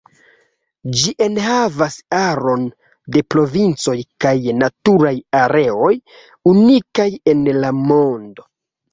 [0.99, 2.63] Ĝi enhavas aron
[3.15, 4.31] de provincoj kaj
[4.61, 5.91] naturaj areoj
[6.53, 8.47] unikaj en la mondo.